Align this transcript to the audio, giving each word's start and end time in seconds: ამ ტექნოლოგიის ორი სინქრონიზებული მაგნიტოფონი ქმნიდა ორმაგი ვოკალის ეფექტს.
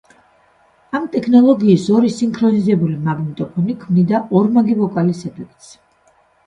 ამ 0.99 1.03
ტექნოლოგიის 1.15 1.85
ორი 1.97 2.11
სინქრონიზებული 2.15 2.97
მაგნიტოფონი 3.11 3.79
ქმნიდა 3.85 4.27
ორმაგი 4.43 4.81
ვოკალის 4.85 5.27
ეფექტს. 5.33 5.75